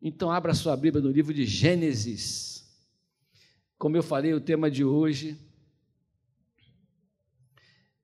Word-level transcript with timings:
Então, 0.00 0.30
abra 0.30 0.54
sua 0.54 0.76
Bíblia 0.76 1.02
no 1.02 1.10
livro 1.10 1.34
de 1.34 1.44
Gênesis. 1.44 2.64
Como 3.76 3.96
eu 3.96 4.02
falei, 4.02 4.32
o 4.32 4.40
tema 4.40 4.70
de 4.70 4.84
hoje, 4.84 5.36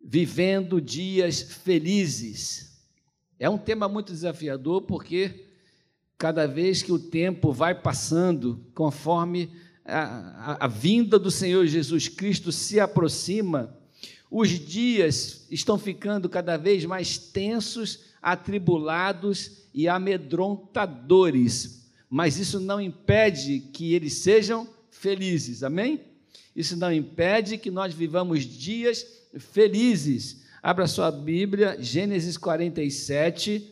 vivendo 0.00 0.80
dias 0.80 1.40
felizes. 1.40 2.82
É 3.38 3.48
um 3.48 3.58
tema 3.58 3.88
muito 3.88 4.12
desafiador 4.12 4.82
porque 4.82 5.46
cada 6.18 6.46
vez 6.46 6.82
que 6.82 6.92
o 6.92 6.98
tempo 6.98 7.52
vai 7.52 7.80
passando, 7.80 8.64
conforme 8.74 9.50
a, 9.84 10.52
a, 10.52 10.64
a 10.64 10.68
vinda 10.68 11.18
do 11.18 11.30
Senhor 11.30 11.66
Jesus 11.66 12.08
Cristo 12.08 12.50
se 12.50 12.80
aproxima, 12.80 13.76
os 14.30 14.48
dias 14.48 15.46
estão 15.50 15.78
ficando 15.78 16.28
cada 16.28 16.56
vez 16.56 16.84
mais 16.84 17.16
tensos, 17.18 18.00
atribulados 18.20 19.68
e 19.72 19.88
amedrontadores, 19.88 21.83
mas 22.14 22.38
isso 22.38 22.60
não 22.60 22.80
impede 22.80 23.58
que 23.58 23.92
eles 23.92 24.12
sejam 24.12 24.68
felizes, 24.88 25.64
amém? 25.64 26.00
Isso 26.54 26.76
não 26.76 26.92
impede 26.92 27.58
que 27.58 27.72
nós 27.72 27.92
vivamos 27.92 28.44
dias 28.44 29.04
felizes. 29.36 30.44
Abra 30.62 30.86
sua 30.86 31.10
Bíblia, 31.10 31.76
Gênesis 31.80 32.36
47, 32.36 33.68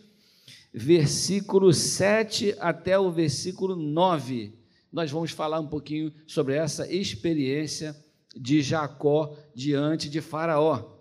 versículo 0.74 1.72
7 1.72 2.56
até 2.58 2.98
o 2.98 3.12
versículo 3.12 3.76
9. 3.76 4.52
Nós 4.92 5.08
vamos 5.08 5.30
falar 5.30 5.60
um 5.60 5.68
pouquinho 5.68 6.12
sobre 6.26 6.56
essa 6.56 6.92
experiência 6.92 7.96
de 8.36 8.60
Jacó 8.60 9.36
diante 9.54 10.10
de 10.10 10.20
Faraó. 10.20 10.98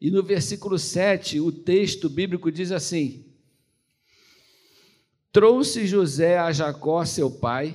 E 0.00 0.10
no 0.10 0.22
versículo 0.22 0.78
7, 0.78 1.38
o 1.38 1.52
texto 1.52 2.08
bíblico 2.08 2.50
diz 2.50 2.72
assim: 2.72 3.26
Trouxe 5.32 5.86
José 5.86 6.38
a 6.38 6.52
Jacó, 6.52 7.02
seu 7.06 7.30
pai, 7.30 7.74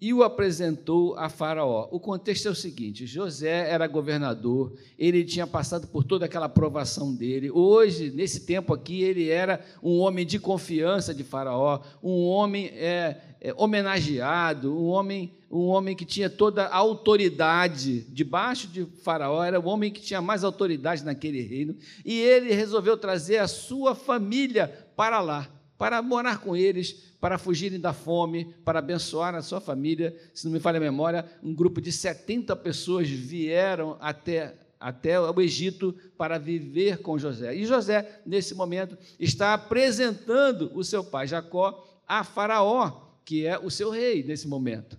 e 0.00 0.12
o 0.12 0.24
apresentou 0.24 1.16
a 1.16 1.28
Faraó. 1.28 1.88
O 1.92 2.00
contexto 2.00 2.48
é 2.48 2.50
o 2.50 2.56
seguinte: 2.56 3.06
José 3.06 3.70
era 3.70 3.86
governador, 3.86 4.72
ele 4.98 5.22
tinha 5.24 5.46
passado 5.46 5.86
por 5.86 6.02
toda 6.02 6.24
aquela 6.24 6.46
aprovação 6.46 7.14
dele. 7.14 7.52
Hoje, 7.52 8.10
nesse 8.10 8.40
tempo 8.40 8.74
aqui, 8.74 9.00
ele 9.02 9.28
era 9.28 9.64
um 9.80 9.98
homem 9.98 10.26
de 10.26 10.40
confiança 10.40 11.14
de 11.14 11.22
Faraó, 11.22 11.80
um 12.02 12.24
homem 12.26 12.66
é, 12.74 13.16
é, 13.40 13.54
homenageado, 13.56 14.76
um 14.76 14.86
homem, 14.86 15.32
um 15.48 15.66
homem 15.66 15.94
que 15.94 16.04
tinha 16.04 16.28
toda 16.28 16.64
a 16.64 16.76
autoridade. 16.76 18.00
Debaixo 18.08 18.66
de 18.66 18.84
Faraó, 19.04 19.44
era 19.44 19.60
o 19.60 19.66
homem 19.66 19.92
que 19.92 20.00
tinha 20.00 20.20
mais 20.20 20.42
autoridade 20.42 21.04
naquele 21.04 21.42
reino. 21.42 21.76
E 22.04 22.18
ele 22.18 22.52
resolveu 22.52 22.96
trazer 22.96 23.38
a 23.38 23.46
sua 23.46 23.94
família 23.94 24.66
para 24.96 25.20
lá, 25.20 25.48
para 25.78 26.02
morar 26.02 26.40
com 26.40 26.56
eles 26.56 27.08
para 27.20 27.38
fugirem 27.38 27.80
da 27.80 27.92
fome, 27.92 28.54
para 28.64 28.78
abençoar 28.78 29.34
a 29.34 29.42
sua 29.42 29.60
família. 29.60 30.16
Se 30.32 30.44
não 30.44 30.52
me 30.52 30.60
falha 30.60 30.78
a 30.78 30.80
memória, 30.80 31.24
um 31.42 31.54
grupo 31.54 31.80
de 31.80 31.90
70 31.90 32.54
pessoas 32.56 33.08
vieram 33.08 33.96
até, 34.00 34.54
até 34.78 35.18
o 35.20 35.40
Egito 35.40 35.94
para 36.16 36.38
viver 36.38 36.98
com 36.98 37.18
José. 37.18 37.54
E 37.56 37.66
José, 37.66 38.20
nesse 38.24 38.54
momento, 38.54 38.96
está 39.18 39.54
apresentando 39.54 40.70
o 40.74 40.84
seu 40.84 41.02
pai 41.02 41.26
Jacó 41.26 41.84
a 42.06 42.22
Faraó, 42.22 43.08
que 43.24 43.44
é 43.44 43.58
o 43.58 43.70
seu 43.70 43.90
rei 43.90 44.22
nesse 44.22 44.46
momento. 44.46 44.96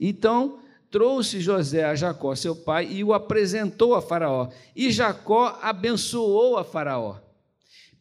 Então, 0.00 0.60
trouxe 0.90 1.40
José 1.40 1.84
a 1.84 1.94
Jacó, 1.94 2.34
seu 2.34 2.56
pai, 2.56 2.88
e 2.90 3.04
o 3.04 3.12
apresentou 3.12 3.94
a 3.94 4.02
Faraó. 4.02 4.48
E 4.74 4.90
Jacó 4.90 5.58
abençoou 5.60 6.56
a 6.56 6.64
Faraó. 6.64 7.23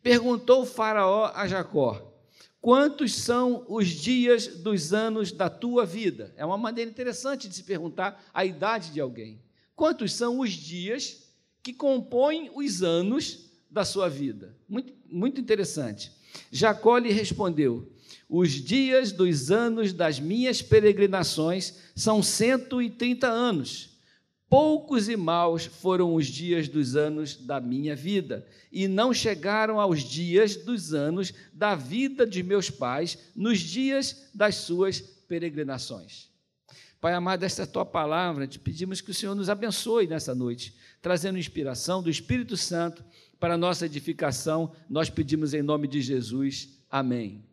Perguntou 0.03 0.65
Faraó 0.65 1.31
a 1.33 1.47
Jacó: 1.47 2.13
Quantos 2.59 3.15
são 3.15 3.65
os 3.69 3.87
dias 3.87 4.47
dos 4.47 4.93
anos 4.93 5.31
da 5.31 5.49
tua 5.49 5.85
vida? 5.85 6.33
É 6.35 6.45
uma 6.45 6.57
maneira 6.57 6.91
interessante 6.91 7.47
de 7.47 7.55
se 7.55 7.63
perguntar 7.63 8.21
a 8.33 8.43
idade 8.43 8.91
de 8.91 8.99
alguém. 8.99 9.41
Quantos 9.75 10.13
são 10.13 10.39
os 10.39 10.51
dias 10.51 11.23
que 11.63 11.73
compõem 11.73 12.51
os 12.53 12.83
anos 12.83 13.49
da 13.71 13.85
sua 13.85 14.09
vida? 14.09 14.55
Muito, 14.67 14.93
muito 15.09 15.39
interessante. 15.39 16.11
Jacó 16.51 16.97
lhe 16.97 17.11
respondeu: 17.11 17.89
Os 18.27 18.51
dias 18.51 19.13
dos 19.13 19.51
anos 19.51 19.93
das 19.93 20.19
minhas 20.19 20.61
peregrinações 20.61 21.75
são 21.95 22.21
130 22.21 23.25
anos 23.25 23.92
Poucos 24.53 25.09
e 25.09 25.17
maus 25.17 25.65
foram 25.65 26.13
os 26.13 26.27
dias 26.27 26.67
dos 26.67 26.95
anos 26.95 27.35
da 27.35 27.59
minha 27.59 27.95
vida, 27.95 28.45
e 28.71 28.87
não 28.87 29.11
chegaram 29.11 29.79
aos 29.79 30.03
dias 30.03 30.55
dos 30.57 30.93
anos 30.93 31.33
da 31.51 31.73
vida 31.73 32.23
de 32.23 32.43
meus 32.43 32.69
pais, 32.69 33.17
nos 33.35 33.59
dias 33.59 34.29
das 34.31 34.57
suas 34.57 35.01
peregrinações. 35.01 36.29
Pai 37.01 37.15
amado, 37.15 37.41
esta 37.41 37.63
é 37.63 37.65
a 37.65 37.67
tua 37.67 37.83
palavra, 37.83 38.45
te 38.45 38.59
pedimos 38.59 39.01
que 39.01 39.09
o 39.09 39.13
Senhor 39.15 39.33
nos 39.33 39.49
abençoe 39.49 40.05
nessa 40.05 40.35
noite, 40.35 40.77
trazendo 41.01 41.39
inspiração 41.39 42.03
do 42.03 42.09
Espírito 42.11 42.55
Santo 42.55 43.03
para 43.39 43.55
a 43.55 43.57
nossa 43.57 43.87
edificação. 43.87 44.71
Nós 44.87 45.09
pedimos 45.09 45.55
em 45.55 45.63
nome 45.63 45.87
de 45.87 45.99
Jesus. 45.99 46.69
Amém. 46.91 47.43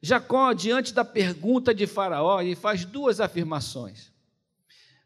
Jacó, 0.00 0.52
diante 0.52 0.94
da 0.94 1.04
pergunta 1.04 1.74
de 1.74 1.84
Faraó, 1.84 2.40
ele 2.40 2.54
faz 2.54 2.84
duas 2.84 3.18
afirmações. 3.18 4.16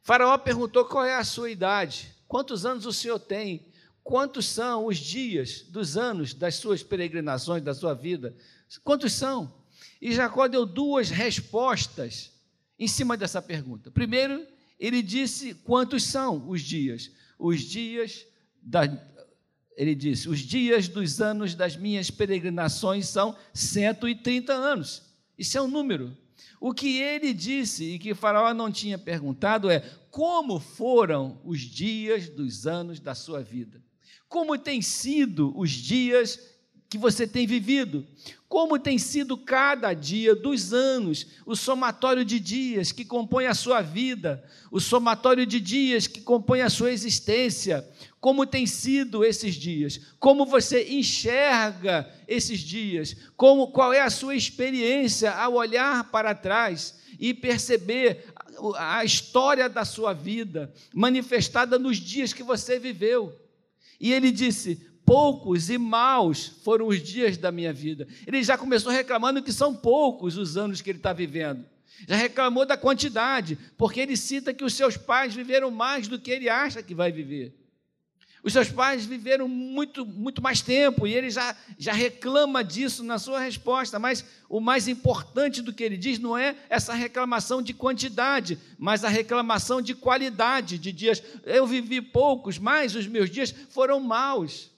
Faraó 0.02 0.36
perguntou 0.36 0.84
qual 0.84 1.04
é 1.04 1.16
a 1.16 1.24
sua 1.24 1.50
idade, 1.50 2.14
quantos 2.26 2.66
anos 2.66 2.86
o 2.86 2.92
senhor 2.92 3.18
tem, 3.18 3.66
quantos 4.02 4.46
são 4.46 4.86
os 4.86 4.98
dias 4.98 5.62
dos 5.62 5.96
anos 5.96 6.34
das 6.34 6.56
suas 6.56 6.82
peregrinações, 6.82 7.62
da 7.62 7.72
sua 7.72 7.94
vida, 7.94 8.36
quantos 8.82 9.12
são? 9.12 9.62
E 10.00 10.12
Jacó 10.12 10.48
deu 10.48 10.66
duas 10.66 11.10
respostas 11.10 12.32
em 12.78 12.88
cima 12.88 13.16
dessa 13.16 13.40
pergunta. 13.40 13.90
Primeiro, 13.90 14.44
ele 14.78 15.00
disse 15.02 15.54
quantos 15.54 16.02
são 16.02 16.48
os 16.48 16.60
dias. 16.60 17.10
Os 17.38 17.60
dias 17.60 18.26
da, 18.60 18.82
ele 19.76 19.94
disse: 19.94 20.28
os 20.28 20.40
dias 20.40 20.88
dos 20.88 21.20
anos 21.20 21.54
das 21.54 21.76
minhas 21.76 22.10
peregrinações 22.10 23.08
são 23.08 23.36
130 23.54 24.52
anos. 24.52 25.02
Isso 25.38 25.56
é 25.56 25.62
um 25.62 25.68
número. 25.68 26.16
O 26.60 26.72
que 26.72 27.00
ele 27.00 27.32
disse 27.32 27.84
e 27.84 27.98
que 27.98 28.14
Faraó 28.14 28.54
não 28.54 28.70
tinha 28.70 28.96
perguntado 28.96 29.70
é: 29.70 29.80
como 30.10 30.60
foram 30.60 31.40
os 31.44 31.60
dias 31.60 32.28
dos 32.28 32.66
anos 32.66 33.00
da 33.00 33.14
sua 33.14 33.42
vida? 33.42 33.82
Como 34.28 34.56
têm 34.56 34.80
sido 34.80 35.52
os 35.58 35.70
dias 35.70 36.40
que 36.88 36.98
você 36.98 37.26
tem 37.26 37.46
vivido? 37.46 38.06
Como 38.52 38.78
tem 38.78 38.98
sido 38.98 39.38
cada 39.38 39.94
dia 39.94 40.34
dos 40.34 40.74
anos, 40.74 41.26
o 41.46 41.56
somatório 41.56 42.22
de 42.22 42.38
dias 42.38 42.92
que 42.92 43.02
compõe 43.02 43.46
a 43.46 43.54
sua 43.54 43.80
vida, 43.80 44.44
o 44.70 44.78
somatório 44.78 45.46
de 45.46 45.58
dias 45.58 46.06
que 46.06 46.20
compõe 46.20 46.60
a 46.60 46.68
sua 46.68 46.92
existência? 46.92 47.82
Como 48.20 48.44
tem 48.44 48.66
sido 48.66 49.24
esses 49.24 49.54
dias? 49.54 49.98
Como 50.20 50.44
você 50.44 50.86
enxerga 50.92 52.06
esses 52.28 52.60
dias? 52.60 53.16
Como 53.38 53.68
qual 53.68 53.90
é 53.90 54.02
a 54.02 54.10
sua 54.10 54.36
experiência 54.36 55.32
ao 55.32 55.54
olhar 55.54 56.10
para 56.10 56.34
trás 56.34 56.94
e 57.18 57.32
perceber 57.32 58.34
a 58.76 59.02
história 59.02 59.66
da 59.66 59.86
sua 59.86 60.12
vida 60.12 60.70
manifestada 60.92 61.78
nos 61.78 61.96
dias 61.96 62.34
que 62.34 62.42
você 62.42 62.78
viveu? 62.78 63.34
E 63.98 64.12
ele 64.12 64.30
disse: 64.30 64.91
poucos 65.04 65.70
e 65.70 65.78
maus 65.78 66.46
foram 66.64 66.86
os 66.88 67.02
dias 67.02 67.36
da 67.36 67.52
minha 67.52 67.72
vida. 67.72 68.06
Ele 68.26 68.42
já 68.42 68.56
começou 68.56 68.90
reclamando 68.90 69.42
que 69.42 69.52
são 69.52 69.74
poucos 69.74 70.36
os 70.36 70.56
anos 70.56 70.80
que 70.80 70.90
ele 70.90 70.98
está 70.98 71.12
vivendo. 71.12 71.64
Já 72.08 72.16
reclamou 72.16 72.66
da 72.66 72.76
quantidade, 72.76 73.58
porque 73.76 74.00
ele 74.00 74.16
cita 74.16 74.52
que 74.52 74.64
os 74.64 74.74
seus 74.74 74.96
pais 74.96 75.34
viveram 75.34 75.70
mais 75.70 76.08
do 76.08 76.18
que 76.18 76.30
ele 76.30 76.48
acha 76.48 76.82
que 76.82 76.94
vai 76.94 77.12
viver. 77.12 77.54
Os 78.44 78.52
seus 78.52 78.68
pais 78.68 79.06
viveram 79.06 79.46
muito, 79.46 80.04
muito 80.04 80.42
mais 80.42 80.60
tempo 80.60 81.06
e 81.06 81.14
ele 81.14 81.30
já, 81.30 81.54
já 81.78 81.92
reclama 81.92 82.64
disso 82.64 83.04
na 83.04 83.16
sua 83.16 83.38
resposta. 83.38 84.00
Mas 84.00 84.24
o 84.48 84.60
mais 84.60 84.88
importante 84.88 85.62
do 85.62 85.72
que 85.72 85.84
ele 85.84 85.96
diz 85.96 86.18
não 86.18 86.36
é 86.36 86.56
essa 86.68 86.92
reclamação 86.92 87.62
de 87.62 87.72
quantidade, 87.72 88.58
mas 88.76 89.04
a 89.04 89.08
reclamação 89.08 89.80
de 89.80 89.94
qualidade 89.94 90.76
de 90.76 90.90
dias. 90.90 91.22
Eu 91.44 91.68
vivi 91.68 92.00
poucos, 92.00 92.58
mas 92.58 92.96
os 92.96 93.06
meus 93.06 93.30
dias 93.30 93.54
foram 93.70 94.00
maus 94.00 94.71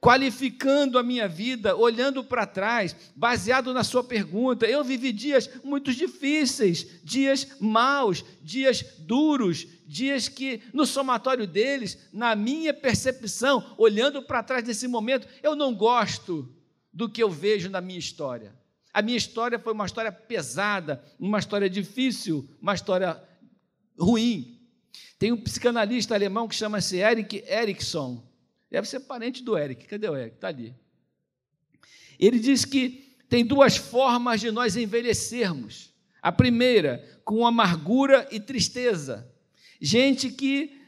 qualificando 0.00 0.98
a 0.98 1.02
minha 1.02 1.26
vida, 1.26 1.76
olhando 1.76 2.22
para 2.22 2.46
trás, 2.46 2.94
baseado 3.16 3.74
na 3.74 3.82
sua 3.82 4.04
pergunta. 4.04 4.66
Eu 4.66 4.84
vivi 4.84 5.12
dias 5.12 5.50
muito 5.64 5.92
difíceis, 5.92 7.02
dias 7.02 7.56
maus, 7.58 8.24
dias 8.40 8.84
duros, 9.00 9.66
dias 9.86 10.28
que, 10.28 10.62
no 10.72 10.86
somatório 10.86 11.46
deles, 11.46 11.98
na 12.12 12.36
minha 12.36 12.72
percepção, 12.72 13.74
olhando 13.76 14.22
para 14.22 14.42
trás 14.42 14.64
nesse 14.64 14.86
momento, 14.86 15.26
eu 15.42 15.56
não 15.56 15.74
gosto 15.74 16.54
do 16.92 17.08
que 17.08 17.22
eu 17.22 17.30
vejo 17.30 17.68
na 17.68 17.80
minha 17.80 17.98
história. 17.98 18.56
A 18.92 19.02
minha 19.02 19.18
história 19.18 19.58
foi 19.58 19.72
uma 19.72 19.86
história 19.86 20.12
pesada, 20.12 21.04
uma 21.18 21.38
história 21.38 21.68
difícil, 21.68 22.48
uma 22.60 22.74
história 22.74 23.22
ruim. 23.98 24.60
Tem 25.18 25.32
um 25.32 25.36
psicanalista 25.36 26.14
alemão 26.14 26.46
que 26.46 26.54
chama-se 26.54 26.98
Eric 26.98 27.44
Erickson. 27.48 28.27
Deve 28.70 28.88
ser 28.88 29.00
parente 29.00 29.42
do 29.42 29.56
Eric. 29.56 29.86
Cadê 29.86 30.08
o 30.08 30.16
Eric? 30.16 30.36
Está 30.36 30.48
ali. 30.48 30.74
Ele 32.18 32.38
diz 32.38 32.64
que 32.64 33.16
tem 33.28 33.44
duas 33.44 33.76
formas 33.76 34.40
de 34.40 34.50
nós 34.50 34.76
envelhecermos. 34.76 35.92
A 36.20 36.32
primeira, 36.32 37.20
com 37.24 37.46
amargura 37.46 38.26
e 38.30 38.40
tristeza. 38.40 39.30
Gente 39.80 40.30
que 40.30 40.78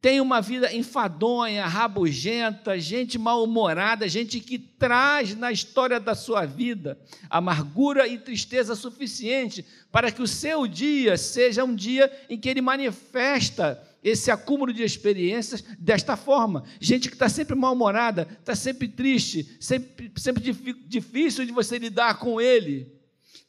tem 0.00 0.20
uma 0.20 0.40
vida 0.40 0.72
enfadonha, 0.72 1.66
rabugenta, 1.66 2.78
gente 2.78 3.18
mal-humorada, 3.18 4.08
gente 4.08 4.38
que 4.38 4.58
traz 4.58 5.34
na 5.34 5.50
história 5.50 5.98
da 5.98 6.14
sua 6.14 6.44
vida 6.44 6.96
amargura 7.28 8.06
e 8.06 8.16
tristeza 8.16 8.76
suficiente 8.76 9.66
para 9.90 10.12
que 10.12 10.22
o 10.22 10.26
seu 10.28 10.66
dia 10.66 11.16
seja 11.16 11.64
um 11.64 11.74
dia 11.74 12.12
em 12.28 12.38
que 12.38 12.48
ele 12.48 12.60
manifesta 12.60 13.82
esse 14.06 14.30
acúmulo 14.30 14.72
de 14.72 14.84
experiências 14.84 15.64
desta 15.76 16.16
forma. 16.16 16.62
Gente 16.80 17.08
que 17.08 17.16
está 17.16 17.28
sempre 17.28 17.56
mal-humorada, 17.56 18.28
está 18.38 18.54
sempre 18.54 18.86
triste, 18.86 19.56
sempre, 19.58 20.12
sempre 20.16 20.54
difícil 20.86 21.44
de 21.44 21.50
você 21.50 21.76
lidar 21.76 22.20
com 22.20 22.40
ele. 22.40 22.86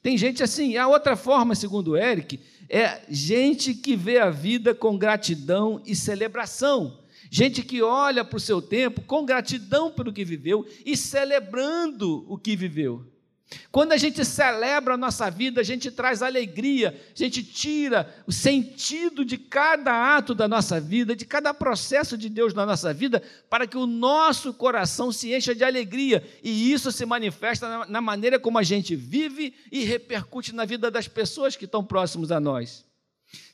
Tem 0.02 0.18
gente 0.18 0.42
assim. 0.42 0.76
A 0.76 0.88
outra 0.88 1.16
forma, 1.16 1.54
segundo 1.54 1.92
o 1.92 1.98
Eric, 1.98 2.40
é 2.68 3.02
gente 3.08 3.76
que 3.76 3.96
vê 3.96 4.18
a 4.18 4.32
vida 4.32 4.74
com 4.74 4.98
gratidão 4.98 5.80
e 5.86 5.96
celebração. 5.96 7.04
Gente 7.30 7.62
que 7.62 7.84
olha 7.84 8.26
para 8.26 8.38
o 8.38 8.40
seu 8.40 8.60
tempo 8.60 9.02
com 9.02 9.26
gratidão 9.26 9.92
pelo 9.92 10.12
que 10.12 10.26
viveu 10.26 10.66
e 10.84 10.98
celebrando 10.98 12.26
o 12.28 12.36
que 12.36 12.56
viveu. 12.56 13.06
Quando 13.72 13.94
a 13.94 13.98
gente 13.98 14.26
celebra 14.26 14.96
a 14.96 14.98
nossa 14.98 15.30
vida, 15.30 15.62
a 15.62 15.64
gente 15.64 15.90
traz 15.90 16.22
alegria, 16.22 17.00
a 17.16 17.18
gente 17.18 17.42
tira 17.44 18.14
o 18.26 18.32
sentido 18.32 19.24
de 19.24 19.38
cada 19.38 20.18
ato 20.18 20.36
da 20.36 20.48
nossa 20.48 20.82
vida, 20.82 21.16
de 21.16 21.26
cada 21.26 21.54
processo 21.54 22.18
de 22.18 22.28
Deus 22.28 22.54
na 22.54 22.66
nossa 22.66 22.94
vida, 22.94 23.22
para 23.50 23.66
que 23.66 23.78
o 23.78 23.86
nosso 23.86 24.54
coração 24.54 25.12
se 25.12 25.34
encha 25.34 25.56
de 25.56 25.64
alegria 25.64 26.28
e 26.44 26.72
isso 26.74 26.92
se 26.92 27.06
manifesta 27.06 27.86
na 27.86 28.02
maneira 28.02 28.38
como 28.40 28.58
a 28.58 28.64
gente 28.64 28.96
vive 28.96 29.54
e 29.72 29.84
repercute 29.84 30.54
na 30.54 30.66
vida 30.66 30.92
das 30.92 31.08
pessoas 31.08 31.56
que 31.56 31.66
estão 31.66 31.84
próximos 31.84 32.32
a 32.32 32.40
nós. 32.40 32.87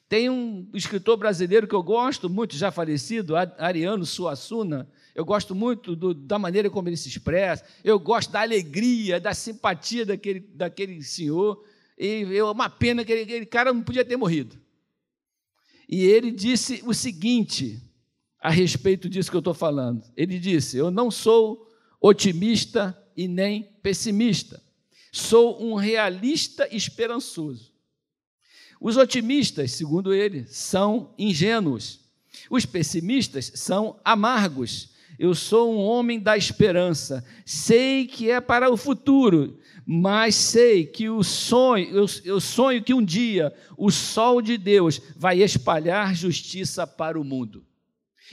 Tem 0.07 0.29
um 0.29 0.69
escritor 0.73 1.17
brasileiro 1.17 1.67
que 1.67 1.73
eu 1.73 1.81
gosto 1.81 2.29
muito, 2.29 2.55
já 2.55 2.71
falecido, 2.71 3.35
Ariano 3.35 4.05
Suassuna, 4.05 4.87
eu 5.15 5.23
gosto 5.23 5.53
muito 5.53 5.95
do, 5.95 6.13
da 6.13 6.39
maneira 6.39 6.69
como 6.69 6.89
ele 6.89 6.97
se 6.97 7.07
expressa, 7.07 7.63
eu 7.83 7.99
gosto 7.99 8.31
da 8.31 8.41
alegria, 8.41 9.19
da 9.19 9.33
simpatia 9.33 10.05
daquele, 10.05 10.39
daquele 10.39 11.01
senhor. 11.03 11.63
E 11.97 12.25
é 12.35 12.43
uma 12.43 12.69
pena 12.69 13.05
que 13.05 13.11
aquele, 13.11 13.23
aquele 13.23 13.45
cara 13.45 13.71
não 13.71 13.83
podia 13.83 14.03
ter 14.03 14.17
morrido. 14.17 14.59
E 15.87 16.03
ele 16.03 16.31
disse 16.31 16.81
o 16.85 16.93
seguinte 16.93 17.79
a 18.39 18.49
respeito 18.49 19.07
disso 19.07 19.29
que 19.29 19.37
eu 19.37 19.39
estou 19.39 19.53
falando. 19.53 20.03
Ele 20.17 20.39
disse: 20.39 20.77
Eu 20.77 20.89
não 20.89 21.11
sou 21.11 21.67
otimista 22.01 22.97
e 23.15 23.27
nem 23.27 23.63
pessimista, 23.81 24.61
sou 25.11 25.63
um 25.63 25.75
realista 25.75 26.67
esperançoso. 26.75 27.72
Os 28.83 28.97
otimistas, 28.97 29.71
segundo 29.71 30.13
ele, 30.13 30.45
são 30.45 31.15
ingênuos. 31.17 32.01
Os 32.51 32.67
pessimistas 32.67 33.51
são 33.55 33.99
amargos 34.05 34.93
eu 35.17 35.35
sou 35.35 35.73
um 35.73 35.77
homem 35.77 36.19
da 36.19 36.37
esperança. 36.37 37.23
Sei 37.45 38.07
que 38.07 38.31
é 38.31 38.41
para 38.41 38.71
o 38.71 38.77
futuro, 38.77 39.59
mas 39.85 40.35
sei 40.35 40.85
que 40.85 41.09
o 41.09 41.23
sonho, 41.23 41.87
eu, 41.95 42.05
eu 42.25 42.39
sonho 42.39 42.83
que 42.83 42.93
um 42.93 43.03
dia 43.03 43.53
o 43.77 43.91
sol 43.91 44.41
de 44.41 44.57
Deus 44.57 44.99
vai 45.15 45.41
espalhar 45.41 46.15
justiça 46.15 46.87
para 46.87 47.19
o 47.19 47.23
mundo. 47.23 47.63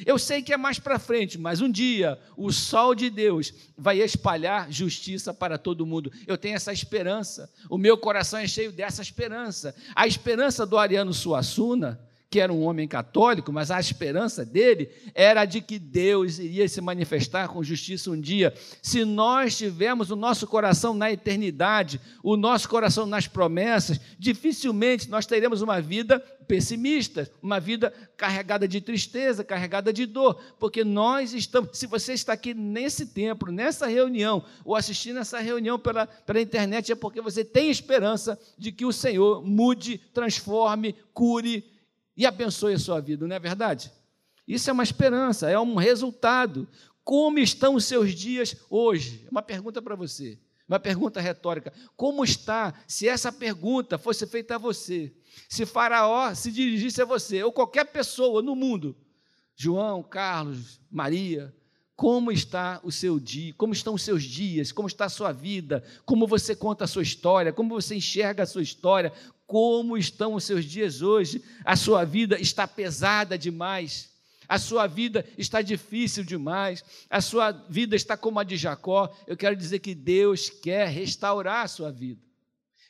Eu 0.05 0.19
sei 0.19 0.43
que 0.43 0.53
é 0.53 0.57
mais 0.57 0.79
para 0.79 0.99
frente, 0.99 1.39
mas 1.39 1.61
um 1.61 1.71
dia 1.71 2.19
o 2.37 2.53
sol 2.53 2.95
de 2.95 3.11
Deus 3.11 3.53
vai 3.77 4.01
espalhar 4.01 4.71
justiça 4.71 5.33
para 5.33 5.59
todo 5.59 5.87
mundo. 5.87 6.13
Eu 6.27 6.39
tenho 6.39 6.57
essa 6.57 6.73
esperança. 6.73 7.51
O 7.69 7.79
meu 7.79 7.97
coração 7.97 8.39
é 8.39 8.47
cheio 8.47 8.73
dessa 8.73 9.03
esperança. 9.03 9.75
A 9.95 10.07
esperança 10.07 10.67
do 10.67 10.79
Ariano 10.79 11.13
Suassuna 11.13 12.01
que 12.31 12.39
era 12.39 12.53
um 12.53 12.63
homem 12.63 12.87
católico, 12.87 13.53
mas 13.53 13.73
a 13.73 13.81
esperança 13.81 14.45
dele 14.45 14.89
era 15.17 15.45
de 15.45 15.61
que 15.61 15.81
Deus 15.81 16.39
iria 16.39 16.69
se 16.69 16.81
manifestar 16.81 17.49
com 17.49 17.63
justiça 17.63 18.09
um 18.09 18.21
dia. 18.21 18.55
Se 18.81 19.05
nós 19.05 19.59
tivermos 19.59 20.13
o 20.13 20.17
nosso 20.17 20.47
coração 20.47 20.95
na 20.95 21.11
eternidade, 21.11 22.01
o 22.23 22.37
nosso 22.37 22.69
coração 22.69 23.05
nas 23.05 23.27
promessas, 23.27 24.01
dificilmente 24.17 25.11
nós 25.11 25.27
teremos 25.27 25.61
uma 25.61 25.81
vida 25.81 26.21
pessimista, 26.47 27.29
uma 27.43 27.59
vida 27.59 27.93
carregada 28.17 28.69
de 28.69 28.81
tristeza, 28.81 29.43
carregada 29.43 29.93
de 29.93 30.07
dor, 30.07 30.41
porque 30.59 30.85
nós 30.85 31.35
estamos, 31.35 31.71
se 31.77 31.87
você 31.87 32.13
está 32.13 32.35
aqui 32.35 32.55
nesse 32.55 33.07
templo, 33.07 33.51
nessa 33.51 33.89
reunião, 33.89 34.45
ou 34.65 34.77
assistindo 34.77 35.19
essa 35.19 35.41
reunião 35.41 35.81
pela, 35.81 36.07
pela 36.07 36.41
internet, 36.41 36.93
é 36.93 36.95
porque 36.95 37.21
você 37.21 37.45
tem 37.45 37.71
esperança 37.71 38.39
de 38.57 38.71
que 38.71 38.85
o 38.85 38.93
Senhor 38.93 39.45
mude, 39.45 39.99
transforme, 40.13 40.95
cure, 41.13 41.65
e 42.17 42.27
abençoe 42.27 42.75
a 42.75 42.79
sua 42.79 43.01
vida, 43.01 43.27
não 43.27 43.35
é 43.35 43.39
verdade? 43.39 43.93
Isso 44.47 44.69
é 44.69 44.73
uma 44.73 44.83
esperança, 44.83 45.51
é 45.51 45.59
um 45.59 45.77
resultado. 45.77 46.69
Como 47.05 47.39
estão 47.39 47.75
os 47.75 47.85
seus 47.85 48.15
dias 48.15 48.57
hoje? 48.69 49.27
Uma 49.31 49.43
pergunta 49.43 49.81
para 49.81 49.95
você, 49.95 50.39
uma 50.69 50.79
pergunta 50.79 51.21
retórica. 51.21 51.73
Como 51.97 52.25
está? 52.25 52.75
Se 52.87 53.09
essa 53.09 53.33
pergunta 53.33 53.97
fosse 53.99 54.27
feita 54.27 54.57
a 54.57 54.59
você, 54.59 55.13
se 55.49 55.65
Faraó 55.65 56.35
se 56.35 56.51
dirigisse 56.51 57.01
a 57.01 57.05
você, 57.05 57.43
ou 57.43 57.53
qualquer 57.53 57.85
pessoa 57.87 58.43
no 58.43 58.55
mundo, 58.55 58.97
João, 59.55 60.03
Carlos, 60.03 60.81
Maria, 60.91 61.55
como 62.01 62.33
está 62.33 62.81
o 62.83 62.91
seu 62.91 63.21
dia, 63.21 63.53
como 63.59 63.75
estão 63.75 63.93
os 63.93 64.01
seus 64.01 64.23
dias, 64.23 64.73
como 64.73 64.89
está 64.89 65.05
a 65.05 65.11
sua 65.11 65.33
vida, 65.33 65.85
como 66.07 66.27
você 66.27 66.57
conta 66.57 66.85
a 66.85 66.87
sua 66.87 67.03
história, 67.03 67.53
como 67.53 67.75
você 67.75 67.95
enxerga 67.95 68.43
a 68.43 68.47
sua 68.47 68.63
história, 68.63 69.13
como 69.47 69.99
estão 69.99 70.33
os 70.33 70.45
seus 70.45 70.65
dias 70.65 71.03
hoje. 71.03 71.45
A 71.63 71.77
sua 71.77 72.07
vida 72.07 72.41
está 72.41 72.67
pesada 72.67 73.37
demais. 73.37 74.09
A 74.49 74.59
sua 74.59 74.87
vida 74.87 75.27
está 75.37 75.61
difícil 75.61 76.25
demais, 76.25 76.83
a 77.11 77.21
sua 77.21 77.53
vida 77.53 77.95
está 77.95 78.17
como 78.17 78.41
a 78.41 78.45
de 78.45 78.57
Jacó. 78.57 79.15
Eu 79.27 79.37
quero 79.37 79.55
dizer 79.55 79.81
que 79.81 79.95
Deus 79.95 80.49
quer 80.49 80.89
restaurar 80.89 81.67
a 81.67 81.69
sua 81.69 81.93
vida. 81.93 82.23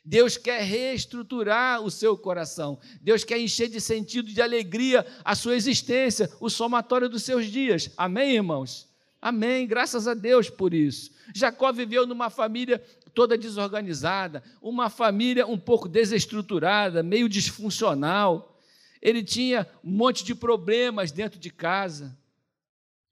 Deus 0.04 0.36
quer 0.36 0.62
reestruturar 0.62 1.82
o 1.82 1.90
seu 1.90 2.16
coração. 2.16 2.78
Deus 3.00 3.24
quer 3.24 3.40
encher 3.40 3.68
de 3.68 3.80
sentido 3.80 4.32
de 4.32 4.40
alegria 4.40 5.04
a 5.24 5.34
sua 5.34 5.56
existência, 5.56 6.30
o 6.38 6.48
somatório 6.48 7.08
dos 7.08 7.24
seus 7.24 7.46
dias. 7.46 7.90
Amém, 7.96 8.36
irmãos? 8.36 8.88
Amém. 9.20 9.66
Graças 9.66 10.08
a 10.08 10.14
Deus 10.14 10.48
por 10.48 10.72
isso. 10.72 11.10
Jacó 11.34 11.70
viveu 11.72 12.06
numa 12.06 12.30
família 12.30 12.82
toda 13.14 13.36
desorganizada, 13.36 14.42
uma 14.62 14.88
família 14.88 15.46
um 15.46 15.58
pouco 15.58 15.88
desestruturada, 15.88 17.02
meio 17.02 17.28
disfuncional. 17.28 18.58
Ele 19.02 19.22
tinha 19.22 19.66
um 19.84 19.90
monte 19.90 20.24
de 20.24 20.34
problemas 20.34 21.10
dentro 21.10 21.38
de 21.38 21.50
casa. 21.50 22.16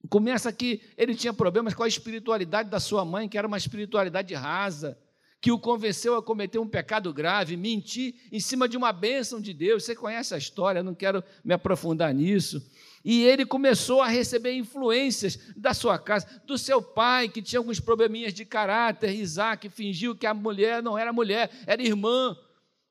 Começa 0.09 0.49
aqui, 0.49 0.81
ele 0.97 1.15
tinha 1.15 1.35
problemas 1.35 1.75
com 1.75 1.83
a 1.83 1.89
espiritualidade 1.89 2.71
da 2.71 2.81
sua 2.81 3.05
mãe, 3.05 3.29
que 3.29 3.37
era 3.37 3.47
uma 3.47 3.59
espiritualidade 3.59 4.33
rasa, 4.33 4.99
que 5.41 5.53
o 5.53 5.59
convenceu 5.59 6.17
a 6.17 6.23
cometer 6.23 6.59
um 6.59 6.69
pecado 6.69 7.13
grave, 7.13 7.57
mentir 7.57 8.15
em 8.33 8.41
cima 8.41 8.69
de 8.69 8.77
uma 8.77 8.93
bênção 8.93 9.41
de 9.41 9.53
Deus. 9.53 9.85
Você 9.85 9.95
conhece 9.95 10.35
a 10.35 10.39
história, 10.39 10.83
não 10.83 10.95
quero 10.95 11.23
me 11.45 11.53
aprofundar 11.53 12.15
nisso. 12.15 12.63
E 13.05 13.25
ele 13.25 13.47
começou 13.47 14.03
a 14.03 14.09
receber 14.09 14.53
influências 14.53 15.39
da 15.57 15.73
sua 15.73 15.99
casa, 15.99 16.27
do 16.47 16.59
seu 16.59 16.83
pai, 16.83 17.29
que 17.29 17.41
tinha 17.41 17.61
alguns 17.61 17.81
probleminhas 17.81 18.35
de 18.35 18.45
caráter. 18.45 19.15
Isaac 19.15 19.69
fingiu 19.69 20.17
que 20.17 20.27
a 20.27 20.35
mulher 20.35 20.83
não 20.83 20.99
era 20.99 21.13
mulher, 21.13 21.51
era 21.67 21.83
irmã, 21.83 22.37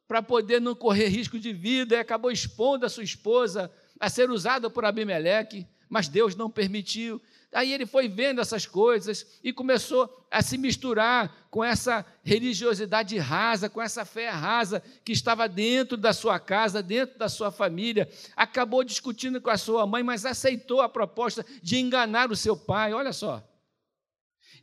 para 0.08 0.22
poder 0.22 0.62
não 0.62 0.74
correr 0.74 1.08
risco 1.08 1.38
de 1.38 1.52
vida, 1.52 1.96
e 1.96 2.00
acabou 2.00 2.32
expondo 2.32 2.86
a 2.86 2.90
sua 2.90 3.04
esposa 3.04 3.70
a 4.00 4.10
ser 4.10 4.30
usada 4.30 4.70
por 4.70 4.86
Abimeleque, 4.86 5.68
mas 5.89 6.08
Deus 6.08 6.36
não 6.36 6.50
permitiu. 6.50 7.22
Aí 7.53 7.72
ele 7.72 7.86
foi 7.86 8.10
vendo 8.10 8.41
essas 8.41 8.65
coisas 8.65 9.25
e 9.44 9.53
começou 9.53 10.27
a 10.29 10.41
se 10.41 10.58
misturar 10.58 11.48
com 11.50 11.63
essa 11.63 12.06
religiosidade 12.24 13.17
rasa, 13.17 13.70
com 13.70 13.82
essa 13.82 14.03
fé 14.03 14.29
rasa 14.29 14.84
que 15.06 15.13
estava 15.13 15.48
dentro 15.48 15.96
da 15.96 16.12
sua 16.12 16.39
casa, 16.39 16.84
dentro 16.84 17.17
da 17.17 17.29
sua 17.29 17.50
família. 17.50 18.10
Acabou 18.36 18.84
discutindo 18.84 19.39
com 19.39 19.50
a 19.50 19.58
sua 19.58 19.88
mãe, 19.88 20.03
mas 20.03 20.25
aceitou 20.25 20.82
a 20.82 20.89
proposta 20.89 21.46
de 21.63 21.77
enganar 21.77 22.29
o 22.29 22.36
seu 22.36 22.58
pai. 22.58 22.94
Olha 22.94 23.13
só. 23.13 23.47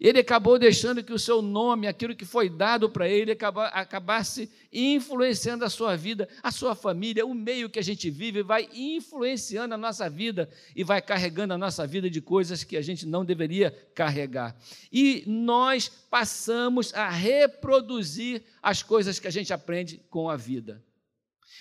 Ele 0.00 0.18
acabou 0.18 0.58
deixando 0.58 1.02
que 1.02 1.12
o 1.12 1.18
seu 1.18 1.40
nome, 1.40 1.86
aquilo 1.86 2.14
que 2.14 2.24
foi 2.24 2.48
dado 2.48 2.88
para 2.90 3.08
ele, 3.08 3.36
acabasse 3.72 4.50
influenciando 4.72 5.64
a 5.64 5.70
sua 5.70 5.96
vida, 5.96 6.28
a 6.42 6.50
sua 6.50 6.74
família, 6.74 7.24
o 7.24 7.34
meio 7.34 7.70
que 7.70 7.78
a 7.78 7.82
gente 7.82 8.10
vive, 8.10 8.42
vai 8.42 8.68
influenciando 8.74 9.74
a 9.74 9.78
nossa 9.78 10.08
vida 10.10 10.48
e 10.74 10.82
vai 10.82 11.00
carregando 11.00 11.54
a 11.54 11.58
nossa 11.58 11.86
vida 11.86 12.10
de 12.10 12.20
coisas 12.20 12.64
que 12.64 12.76
a 12.76 12.82
gente 12.82 13.06
não 13.06 13.24
deveria 13.24 13.70
carregar. 13.94 14.56
E 14.92 15.22
nós 15.26 15.88
passamos 15.88 16.92
a 16.94 17.08
reproduzir 17.08 18.42
as 18.62 18.82
coisas 18.82 19.18
que 19.18 19.28
a 19.28 19.32
gente 19.32 19.52
aprende 19.52 20.00
com 20.10 20.28
a 20.28 20.36
vida. 20.36 20.82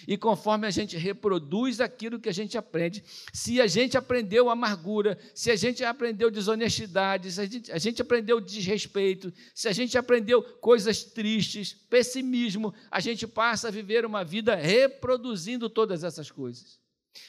E 0.08 0.18
conforme 0.18 0.68
a 0.68 0.72
gente 0.72 0.98
reproduz 0.98 1.80
aquilo 1.80 2.20
que 2.20 2.30
a 2.30 2.34
gente 2.34 2.58
aprende, 2.58 3.04
se 3.32 3.62
a 3.62 3.68
gente 3.68 3.98
aprendeu 3.98 4.50
amargura, 4.50 5.18
se 5.34 5.52
a 5.52 5.56
gente 5.56 5.84
aprendeu 5.84 6.32
desonestidade, 6.32 7.32
se 7.32 7.42
a 7.42 7.46
gente, 7.46 7.72
a 7.72 7.78
gente 7.78 8.02
aprendeu 8.02 8.42
desrespeito, 8.42 9.32
se 9.54 9.68
a 9.68 9.72
gente 9.72 9.98
aprendeu 9.98 10.42
coisas 10.42 11.04
tristes, 11.04 11.74
pessimismo, 11.74 12.74
a 12.90 13.00
gente 13.00 13.28
passa 13.28 13.68
a 13.68 13.72
viver 13.72 14.06
uma 14.06 14.24
vida 14.24 14.56
reproduzindo 14.56 15.70
todas 15.70 16.04
essas 16.04 16.30
coisas. 16.30 16.82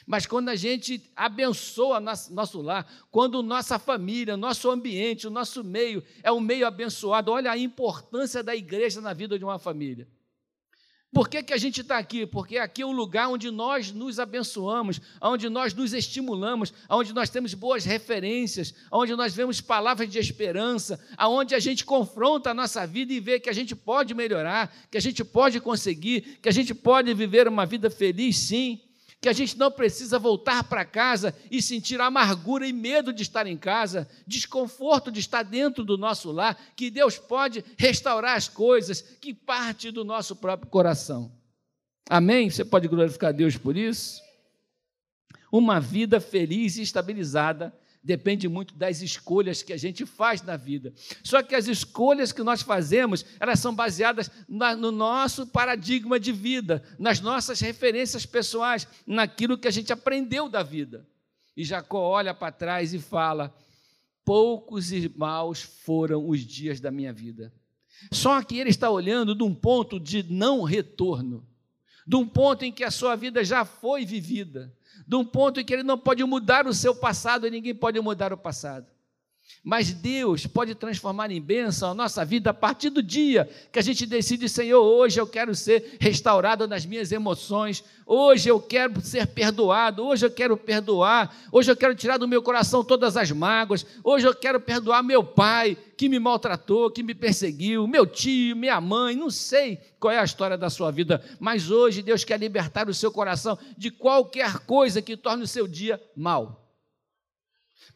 Mas 0.05 0.25
quando 0.25 0.49
a 0.49 0.55
gente 0.55 1.11
abençoa 1.15 1.99
nosso, 1.99 2.61
lar, 2.61 2.91
quando 3.11 3.43
nossa 3.43 3.77
família, 3.77 4.35
nosso 4.35 4.69
ambiente, 4.69 5.27
o 5.27 5.29
nosso 5.29 5.63
meio 5.63 6.03
é 6.23 6.31
um 6.31 6.39
meio 6.39 6.65
abençoado, 6.65 7.31
olha 7.31 7.51
a 7.51 7.57
importância 7.57 8.41
da 8.41 8.55
igreja 8.55 8.99
na 8.99 9.13
vida 9.13 9.37
de 9.37 9.45
uma 9.45 9.59
família. 9.59 10.07
Por 11.13 11.29
que, 11.29 11.41
que 11.41 11.53
a 11.53 11.57
gente 11.57 11.79
está 11.79 11.97
aqui? 11.97 12.25
Porque 12.25 12.57
aqui 12.57 12.81
é 12.81 12.85
um 12.85 12.91
lugar 12.91 13.29
onde 13.29 13.49
nós 13.49 13.91
nos 13.91 14.19
abençoamos, 14.19 14.99
onde 15.21 15.47
nós 15.47 15.73
nos 15.73 15.93
estimulamos, 15.93 16.73
onde 16.89 17.13
nós 17.13 17.29
temos 17.29 17.53
boas 17.53 17.85
referências, 17.85 18.73
onde 18.91 19.15
nós 19.15 19.33
vemos 19.33 19.61
palavras 19.61 20.09
de 20.09 20.19
esperança, 20.19 20.99
aonde 21.17 21.55
a 21.55 21.59
gente 21.59 21.85
confronta 21.85 22.51
a 22.51 22.53
nossa 22.53 22.85
vida 22.85 23.13
e 23.13 23.21
vê 23.21 23.39
que 23.39 23.49
a 23.49 23.53
gente 23.53 23.75
pode 23.75 24.13
melhorar, 24.13 24.75
que 24.91 24.97
a 24.97 25.01
gente 25.01 25.23
pode 25.23 25.61
conseguir, 25.61 26.39
que 26.41 26.49
a 26.49 26.53
gente 26.53 26.75
pode 26.75 27.13
viver 27.13 27.47
uma 27.47 27.65
vida 27.65 27.89
feliz, 27.89 28.37
sim 28.37 28.84
que 29.25 29.29
a 29.29 29.33
gente 29.33 29.57
não 29.57 29.71
precisa 29.71 30.19
voltar 30.19 30.65
para 30.65 30.85
casa 30.85 31.35
e 31.49 31.59
sentir 31.59 31.99
amargura 31.99 32.67
e 32.67 32.71
medo 32.71 33.11
de 33.11 33.23
estar 33.23 33.47
em 33.47 33.57
casa, 33.57 34.07
desconforto 34.27 35.11
de 35.11 35.19
estar 35.19 35.41
dentro 35.41 35.83
do 35.83 35.97
nosso 35.97 36.31
lar, 36.31 36.55
que 36.75 36.91
Deus 36.91 37.17
pode 37.17 37.65
restaurar 37.75 38.37
as 38.37 38.47
coisas 38.47 39.01
que 39.01 39.33
parte 39.33 39.89
do 39.89 40.05
nosso 40.05 40.35
próprio 40.35 40.69
coração. 40.69 41.31
Amém? 42.07 42.51
Você 42.51 42.63
pode 42.63 42.87
glorificar 42.87 43.33
Deus 43.33 43.57
por 43.57 43.75
isso? 43.75 44.21
Uma 45.51 45.79
vida 45.79 46.21
feliz 46.21 46.77
e 46.77 46.83
estabilizada 46.83 47.73
depende 48.05 48.47
muito 48.47 48.75
das 48.75 49.01
escolhas 49.01 49.63
que 49.63 49.73
a 49.73 49.77
gente 49.77 50.05
faz 50.05 50.43
na 50.43 50.55
vida. 50.55 50.93
Só 51.23 51.41
que 51.41 51.55
as 51.55 51.67
escolhas 51.67 52.31
que 52.31 52.43
nós 52.43 52.61
fazemos, 52.61 53.25
elas 53.39 53.59
são 53.59 53.73
baseadas 53.73 54.29
na, 54.47 54.75
no 54.75 54.91
nosso 54.91 55.47
paradigma 55.47 56.19
de 56.19 56.31
vida, 56.31 56.83
nas 56.99 57.19
nossas 57.19 57.59
referências 57.59 58.23
pessoais, 58.23 58.87
naquilo 59.07 59.57
que 59.57 59.67
a 59.67 59.71
gente 59.71 59.91
aprendeu 59.91 60.47
da 60.47 60.61
vida. 60.61 61.03
E 61.57 61.63
Jacó 61.63 61.99
olha 61.99 62.31
para 62.31 62.51
trás 62.51 62.93
e 62.93 62.99
fala: 62.99 63.51
Poucos 64.23 64.91
e 64.91 65.11
maus 65.15 65.63
foram 65.63 66.29
os 66.29 66.41
dias 66.41 66.79
da 66.79 66.91
minha 66.91 67.11
vida. 67.11 67.51
Só 68.11 68.43
que 68.43 68.59
ele 68.59 68.69
está 68.69 68.87
olhando 68.87 69.33
de 69.33 69.41
um 69.41 69.55
ponto 69.55 69.99
de 69.99 70.21
não 70.31 70.61
retorno, 70.61 71.43
de 72.05 72.15
um 72.15 72.27
ponto 72.27 72.63
em 72.63 72.71
que 72.71 72.83
a 72.83 72.91
sua 72.91 73.15
vida 73.15 73.43
já 73.43 73.65
foi 73.65 74.05
vivida, 74.05 74.71
de 75.07 75.15
um 75.15 75.25
ponto 75.25 75.59
em 75.59 75.65
que 75.65 75.73
ele 75.73 75.83
não 75.83 75.97
pode 75.97 76.23
mudar 76.23 76.67
o 76.67 76.73
seu 76.73 76.95
passado 76.95 77.47
e 77.47 77.51
ninguém 77.51 77.75
pode 77.75 77.99
mudar 77.99 78.31
o 78.33 78.37
passado. 78.37 78.94
Mas 79.67 79.91
Deus 79.91 80.45
pode 80.45 80.75
transformar 80.75 81.31
em 81.31 81.41
bênção 81.41 81.89
a 81.89 81.93
nossa 81.95 82.23
vida 82.23 82.51
a 82.51 82.53
partir 82.53 82.91
do 82.91 83.01
dia 83.01 83.49
que 83.71 83.79
a 83.79 83.81
gente 83.81 84.05
decide, 84.05 84.47
Senhor, 84.47 84.79
hoje 84.79 85.19
eu 85.19 85.25
quero 85.25 85.55
ser 85.55 85.97
restaurado 85.99 86.67
nas 86.67 86.85
minhas 86.85 87.11
emoções, 87.11 87.83
hoje 88.05 88.47
eu 88.47 88.59
quero 88.59 89.01
ser 89.01 89.25
perdoado, 89.25 90.05
hoje 90.05 90.23
eu 90.23 90.29
quero 90.29 90.55
perdoar, 90.55 91.35
hoje 91.51 91.71
eu 91.71 91.75
quero 91.75 91.95
tirar 91.95 92.17
do 92.17 92.27
meu 92.27 92.43
coração 92.43 92.83
todas 92.83 93.17
as 93.17 93.31
mágoas, 93.31 93.83
hoje 94.03 94.27
eu 94.27 94.35
quero 94.35 94.59
perdoar 94.59 95.01
meu 95.01 95.23
pai 95.23 95.75
que 95.97 96.07
me 96.07 96.19
maltratou, 96.19 96.91
que 96.91 97.01
me 97.01 97.15
perseguiu, 97.15 97.87
meu 97.87 98.05
tio, 98.05 98.55
minha 98.55 98.79
mãe, 98.79 99.15
não 99.15 99.31
sei 99.31 99.79
qual 99.99 100.13
é 100.13 100.19
a 100.19 100.23
história 100.23 100.59
da 100.59 100.69
sua 100.69 100.91
vida, 100.91 101.23
mas 101.39 101.71
hoje 101.71 102.03
Deus 102.03 102.23
quer 102.23 102.39
libertar 102.39 102.87
o 102.87 102.93
seu 102.93 103.11
coração 103.11 103.57
de 103.75 103.89
qualquer 103.89 104.59
coisa 104.59 105.01
que 105.01 105.17
torne 105.17 105.43
o 105.43 105.47
seu 105.47 105.67
dia 105.67 105.99
mal 106.15 106.64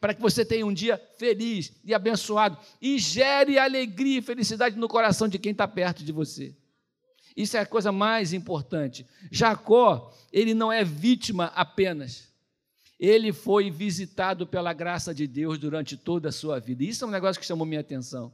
para 0.00 0.14
que 0.14 0.20
você 0.20 0.44
tenha 0.44 0.64
um 0.64 0.72
dia 0.72 1.00
feliz 1.18 1.72
e 1.84 1.92
abençoado 1.92 2.56
e 2.80 2.98
gere 2.98 3.58
alegria 3.58 4.18
e 4.18 4.22
felicidade 4.22 4.76
no 4.76 4.88
coração 4.88 5.28
de 5.28 5.38
quem 5.38 5.52
está 5.52 5.68
perto 5.68 6.02
de 6.02 6.10
você. 6.10 6.56
Isso 7.36 7.56
é 7.56 7.60
a 7.60 7.66
coisa 7.66 7.92
mais 7.92 8.32
importante. 8.32 9.06
Jacó, 9.30 10.12
ele 10.32 10.54
não 10.54 10.72
é 10.72 10.82
vítima 10.82 11.46
apenas. 11.54 12.28
Ele 12.98 13.32
foi 13.32 13.70
visitado 13.70 14.46
pela 14.46 14.72
graça 14.72 15.14
de 15.14 15.26
Deus 15.26 15.58
durante 15.58 15.96
toda 15.96 16.28
a 16.28 16.32
sua 16.32 16.58
vida. 16.58 16.84
Isso 16.84 17.04
é 17.04 17.06
um 17.06 17.10
negócio 17.10 17.40
que 17.40 17.46
chamou 17.46 17.66
minha 17.66 17.80
atenção. 17.80 18.32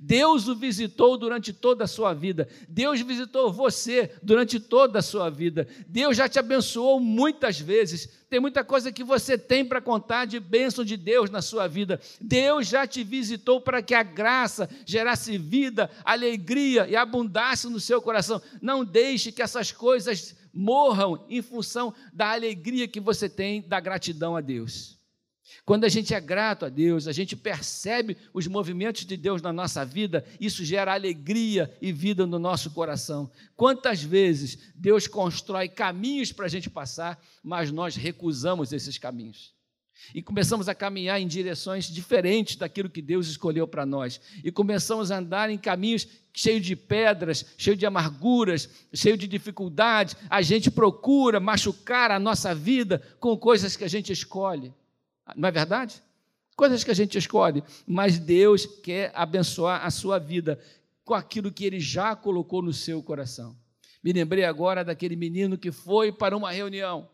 Deus 0.00 0.48
o 0.48 0.54
visitou 0.54 1.16
durante 1.16 1.52
toda 1.52 1.84
a 1.84 1.86
sua 1.86 2.12
vida. 2.12 2.48
Deus 2.68 3.00
visitou 3.00 3.52
você 3.52 4.12
durante 4.22 4.60
toda 4.60 4.98
a 4.98 5.02
sua 5.02 5.30
vida. 5.30 5.66
Deus 5.86 6.16
já 6.16 6.28
te 6.28 6.38
abençoou 6.38 7.00
muitas 7.00 7.58
vezes. 7.58 8.08
Tem 8.28 8.40
muita 8.40 8.62
coisa 8.62 8.92
que 8.92 9.02
você 9.02 9.38
tem 9.38 9.64
para 9.64 9.80
contar 9.80 10.26
de 10.26 10.38
bênção 10.38 10.84
de 10.84 10.96
Deus 10.96 11.30
na 11.30 11.40
sua 11.40 11.66
vida. 11.66 12.00
Deus 12.20 12.66
já 12.66 12.86
te 12.86 13.02
visitou 13.02 13.60
para 13.60 13.80
que 13.80 13.94
a 13.94 14.02
graça 14.02 14.68
gerasse 14.84 15.38
vida, 15.38 15.90
alegria 16.04 16.86
e 16.88 16.94
abundasse 16.94 17.68
no 17.68 17.80
seu 17.80 18.02
coração. 18.02 18.42
Não 18.60 18.84
deixe 18.84 19.32
que 19.32 19.42
essas 19.42 19.72
coisas 19.72 20.36
morram 20.52 21.24
em 21.30 21.40
função 21.40 21.94
da 22.12 22.32
alegria 22.32 22.88
que 22.88 23.00
você 23.00 23.28
tem 23.28 23.62
da 23.62 23.80
gratidão 23.80 24.36
a 24.36 24.40
Deus. 24.40 24.97
Quando 25.64 25.84
a 25.84 25.88
gente 25.88 26.14
é 26.14 26.20
grato 26.20 26.64
a 26.64 26.68
Deus, 26.68 27.06
a 27.06 27.12
gente 27.12 27.36
percebe 27.36 28.16
os 28.32 28.46
movimentos 28.46 29.04
de 29.04 29.16
Deus 29.16 29.42
na 29.42 29.52
nossa 29.52 29.84
vida, 29.84 30.24
isso 30.40 30.64
gera 30.64 30.92
alegria 30.92 31.70
e 31.80 31.92
vida 31.92 32.26
no 32.26 32.38
nosso 32.38 32.70
coração. 32.70 33.30
Quantas 33.56 34.02
vezes 34.02 34.58
Deus 34.74 35.06
constrói 35.06 35.68
caminhos 35.68 36.32
para 36.32 36.46
a 36.46 36.48
gente 36.48 36.70
passar, 36.70 37.22
mas 37.42 37.70
nós 37.70 37.96
recusamos 37.96 38.72
esses 38.72 38.98
caminhos. 38.98 39.58
E 40.14 40.22
começamos 40.22 40.68
a 40.68 40.74
caminhar 40.74 41.20
em 41.20 41.26
direções 41.26 41.86
diferentes 41.86 42.56
daquilo 42.56 42.88
que 42.88 43.02
Deus 43.02 43.28
escolheu 43.28 43.66
para 43.66 43.84
nós. 43.84 44.20
E 44.42 44.50
começamos 44.50 45.10
a 45.10 45.18
andar 45.18 45.50
em 45.50 45.58
caminhos 45.58 46.06
cheios 46.32 46.64
de 46.64 46.76
pedras, 46.76 47.44
cheios 47.58 47.78
de 47.78 47.84
amarguras, 47.84 48.68
cheios 48.94 49.18
de 49.18 49.26
dificuldades. 49.26 50.16
A 50.30 50.40
gente 50.40 50.70
procura 50.70 51.40
machucar 51.40 52.10
a 52.10 52.18
nossa 52.18 52.54
vida 52.54 53.02
com 53.18 53.36
coisas 53.36 53.76
que 53.76 53.84
a 53.84 53.88
gente 53.88 54.12
escolhe. 54.12 54.72
Não 55.36 55.48
é 55.48 55.52
verdade? 55.52 56.02
Coisas 56.56 56.82
que 56.82 56.90
a 56.90 56.94
gente 56.94 57.16
escolhe, 57.16 57.62
mas 57.86 58.18
Deus 58.18 58.66
quer 58.66 59.12
abençoar 59.14 59.84
a 59.84 59.90
sua 59.90 60.18
vida 60.18 60.60
com 61.04 61.14
aquilo 61.14 61.52
que 61.52 61.64
Ele 61.64 61.78
já 61.78 62.16
colocou 62.16 62.60
no 62.62 62.72
seu 62.72 63.02
coração. 63.02 63.56
Me 64.02 64.12
lembrei 64.12 64.44
agora 64.44 64.84
daquele 64.84 65.16
menino 65.16 65.58
que 65.58 65.70
foi 65.70 66.12
para 66.12 66.36
uma 66.36 66.50
reunião, 66.50 67.08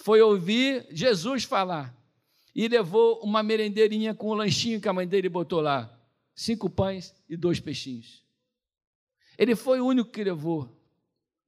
foi 0.00 0.20
ouvir 0.20 0.86
Jesus 0.90 1.44
falar 1.44 1.94
e 2.54 2.66
levou 2.66 3.20
uma 3.20 3.42
merendeirinha 3.42 4.14
com 4.14 4.30
um 4.30 4.34
lanchinho 4.34 4.80
que 4.80 4.88
a 4.88 4.92
mãe 4.92 5.06
dele 5.06 5.28
botou 5.28 5.60
lá: 5.60 5.96
cinco 6.34 6.68
pães 6.68 7.14
e 7.28 7.36
dois 7.36 7.60
peixinhos. 7.60 8.24
Ele 9.36 9.54
foi 9.54 9.80
o 9.80 9.86
único 9.86 10.10
que 10.10 10.24
levou 10.24 10.76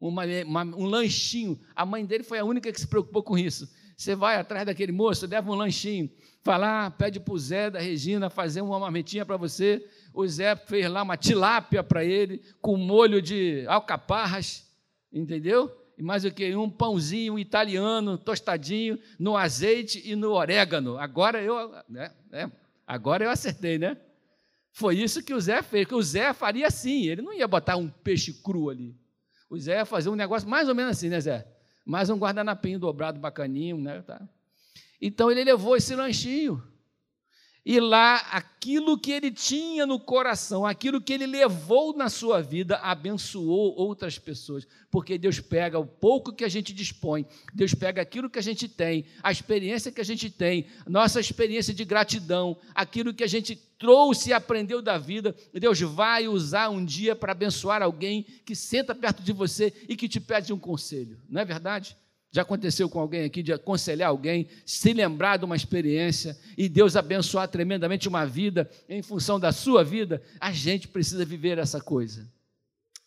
uma, 0.01 0.23
uma, 0.47 0.63
um 0.63 0.85
lanchinho. 0.85 1.61
A 1.75 1.85
mãe 1.85 2.07
dele 2.07 2.23
foi 2.23 2.39
a 2.39 2.45
única 2.45 2.73
que 2.73 2.81
se 2.81 2.87
preocupou 2.87 3.23
com 3.23 3.37
isso. 3.37 3.69
Você 4.01 4.15
vai 4.15 4.37
atrás 4.37 4.65
daquele 4.65 4.93
moço, 4.93 5.27
leva 5.27 5.53
um 5.53 5.55
lanchinho, 5.55 6.11
vai 6.43 6.59
lá, 6.59 6.91
pede 6.91 7.21
para 7.21 7.35
o 7.35 7.39
Zé 7.39 7.69
da 7.69 7.79
Regina 7.79 8.31
fazer 8.31 8.63
uma 8.63 8.79
marmitinha 8.79 9.27
para 9.27 9.37
você. 9.37 9.87
O 10.15 10.27
Zé 10.27 10.57
fez 10.57 10.91
lá 10.91 11.03
uma 11.03 11.19
tilápia 11.19 11.85
para 11.85 12.03
ele, 12.03 12.43
com 12.63 12.79
molho 12.79 13.21
de 13.21 13.63
alcaparras, 13.69 14.67
entendeu? 15.13 15.71
E 15.99 16.03
mais 16.03 16.25
o 16.25 16.31
que? 16.31 16.57
Um 16.57 16.71
pãozinho 16.71 17.39
italiano, 17.39 18.17
tostadinho, 18.17 18.99
no 19.19 19.37
azeite 19.37 20.01
e 20.03 20.17
no 20.17 20.31
orégano. 20.31 20.97
Agora 20.97 21.43
eu, 21.43 21.71
né, 21.87 22.11
né, 22.31 22.51
agora 22.87 23.25
eu 23.25 23.29
acertei, 23.29 23.77
né? 23.77 23.99
Foi 24.73 24.97
isso 24.97 25.23
que 25.23 25.35
o 25.35 25.41
Zé 25.43 25.61
fez, 25.61 25.87
que 25.87 25.95
o 25.95 26.03
Zé 26.03 26.33
faria 26.33 26.69
assim, 26.69 27.07
ele 27.07 27.21
não 27.21 27.35
ia 27.35 27.47
botar 27.47 27.77
um 27.77 27.87
peixe 27.87 28.33
cru 28.33 28.71
ali. 28.71 28.97
O 29.51 29.59
Zé 29.59 29.77
ia 29.77 29.85
fazer 29.85 30.09
um 30.09 30.17
negócio 30.17 30.49
mais 30.49 30.71
ou 30.71 30.75
menos 30.75 30.93
assim, 30.93 31.11
né, 31.11 31.21
Zé? 31.21 31.47
Mais 31.85 32.11
um 32.11 32.19
guardanapinho 32.19 32.79
dobrado 32.79 33.19
bacaninho, 33.19 33.79
né? 33.79 34.03
Tá? 34.03 34.21
Então 35.01 35.31
ele 35.31 35.45
levou 35.45 35.77
esse 35.77 35.95
lanchinho. 35.95 36.63
E 37.65 37.79
lá, 37.79 38.17
aquilo 38.33 38.99
que 38.99 39.13
ele 39.13 39.31
tinha 39.31 39.85
no 39.85 40.01
coração, 40.01 40.65
aquilo 40.65 41.01
que 41.01 41.13
ele 41.13 41.27
levou 41.27 41.95
na 41.95 42.09
sua 42.09 42.41
vida, 42.41 42.79
abençoou 42.79 43.77
outras 43.77 44.19
pessoas. 44.19 44.67
Porque 44.91 45.19
Deus 45.19 45.41
pega 45.41 45.79
o 45.79 45.85
pouco 45.85 46.33
que 46.33 46.43
a 46.43 46.49
gente 46.49 46.73
dispõe, 46.73 47.27
Deus 47.53 47.75
pega 47.75 48.01
aquilo 48.01 48.31
que 48.31 48.39
a 48.39 48.43
gente 48.43 48.67
tem, 48.67 49.05
a 49.23 49.31
experiência 49.31 49.93
que 49.93 50.01
a 50.01 50.05
gente 50.05 50.31
tem, 50.31 50.67
nossa 50.87 51.21
experiência 51.21 51.75
de 51.75 51.85
gratidão, 51.85 52.57
aquilo 52.75 53.13
que 53.13 53.25
a 53.25 53.29
gente 53.29 53.55
trouxe 53.79 54.31
e 54.31 54.33
aprendeu 54.33 54.81
da 54.81 54.97
vida, 54.97 55.35
Deus 55.53 55.81
vai 55.81 56.27
usar 56.27 56.71
um 56.71 56.85
dia 56.85 57.15
para 57.15 57.33
abençoar 57.33 57.83
alguém 57.83 58.23
que 58.45 58.55
senta 58.55 58.95
perto 58.95 59.23
de 59.23 59.33
você 59.33 59.73
e 59.89 59.97
que 59.97 60.09
te 60.09 60.19
pede 60.19 60.53
um 60.53 60.59
conselho. 60.59 61.19
Não 61.29 61.43
é 61.43 61.45
verdade? 61.45 61.97
Já 62.33 62.43
aconteceu 62.43 62.89
com 62.89 63.01
alguém 63.01 63.25
aqui 63.25 63.43
de 63.43 63.53
aconselhar 63.53 64.09
alguém, 64.09 64.47
se 64.65 64.93
lembrar 64.93 65.37
de 65.37 65.45
uma 65.45 65.57
experiência 65.57 66.39
e 66.57 66.69
Deus 66.69 66.95
abençoar 66.95 67.49
tremendamente 67.49 68.09
uma 68.09 68.25
vida 68.25 68.71
em 68.89 69.03
função 69.03 69.41
da 69.41 69.51
sua 69.51 69.83
vida? 69.83 70.23
A 70.39 70.53
gente 70.53 70.87
precisa 70.87 71.25
viver 71.25 71.59
essa 71.59 71.81
coisa. 71.81 72.29